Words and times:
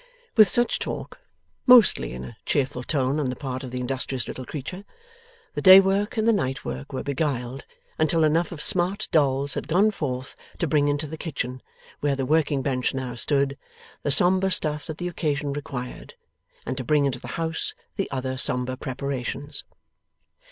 With 0.35 0.47
such 0.47 0.79
talk, 0.79 1.19
mostly 1.67 2.11
in 2.11 2.23
a 2.23 2.35
cheerful 2.43 2.81
tone 2.81 3.19
on 3.19 3.29
the 3.29 3.35
part 3.35 3.63
of 3.63 3.69
the 3.69 3.79
industrious 3.79 4.27
little 4.27 4.45
creature, 4.47 4.83
the 5.53 5.61
day 5.61 5.79
work 5.79 6.17
and 6.17 6.27
the 6.27 6.33
night 6.33 6.65
work 6.65 6.91
were 6.91 7.03
beguiled 7.03 7.65
until 7.99 8.23
enough 8.23 8.51
of 8.51 8.63
smart 8.63 9.07
dolls 9.11 9.53
had 9.53 9.67
gone 9.67 9.91
forth 9.91 10.35
to 10.57 10.65
bring 10.65 10.87
into 10.87 11.05
the 11.05 11.19
kitchen, 11.19 11.61
where 11.99 12.15
the 12.15 12.25
working 12.25 12.63
bench 12.63 12.95
now 12.95 13.13
stood, 13.13 13.59
the 14.01 14.09
sombre 14.09 14.49
stuff 14.49 14.87
that 14.87 14.97
the 14.97 15.07
occasion 15.07 15.53
required, 15.53 16.15
and 16.65 16.77
to 16.77 16.83
bring 16.83 17.05
into 17.05 17.19
the 17.19 17.27
house 17.37 17.75
the 17.95 18.09
other 18.09 18.37
sombre 18.37 18.75
preparations. 18.75 19.63